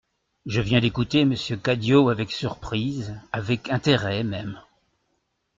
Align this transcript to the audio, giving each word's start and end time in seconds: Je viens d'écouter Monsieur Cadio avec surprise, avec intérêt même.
Je 0.47 0.61
viens 0.61 0.79
d'écouter 0.79 1.25
Monsieur 1.25 1.57
Cadio 1.57 2.09
avec 2.09 2.31
surprise, 2.31 3.21
avec 3.31 3.69
intérêt 3.69 4.23
même. 4.23 4.59